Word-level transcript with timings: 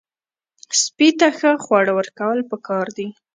سپي 0.81 1.09
ته 1.19 1.27
ښه 1.37 1.51
خواړه 1.63 1.91
ورکول 1.99 2.39
پکار 2.51 2.87
دي. 2.97 3.07